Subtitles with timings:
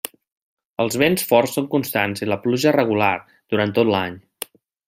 [0.85, 3.13] Els vents forts són constants i la pluja és regular
[3.55, 4.21] durant tot l'any.